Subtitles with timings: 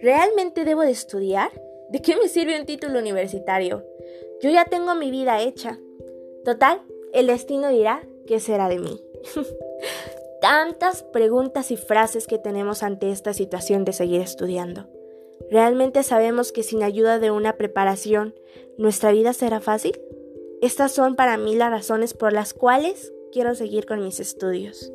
[0.00, 1.50] ¿Realmente debo de estudiar?
[1.88, 3.84] ¿De qué me sirve un título universitario?
[4.40, 5.78] Yo ya tengo mi vida hecha.
[6.44, 9.00] Total, el destino dirá qué será de mí.
[10.40, 14.88] Tantas preguntas y frases que tenemos ante esta situación de seguir estudiando.
[15.50, 18.34] ¿Realmente sabemos que sin ayuda de una preparación
[18.78, 20.00] nuestra vida será fácil?
[20.60, 24.92] Estas son para mí las razones por las cuales quiero seguir con mis estudios.